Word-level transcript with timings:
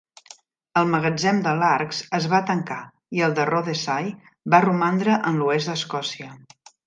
El 0.79 0.87
magatzem 0.93 1.41
de 1.47 1.51
Largs 1.57 1.99
es 2.19 2.25
va 2.31 2.39
tancar, 2.47 2.77
i 3.19 3.23
el 3.27 3.37
de 3.41 3.45
Rothesay 3.51 4.09
va 4.55 4.63
romandre 4.67 5.19
en 5.33 5.39
l'oest 5.43 5.73
d'Escòcia. 5.73 6.33